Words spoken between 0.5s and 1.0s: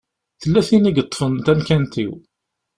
tin i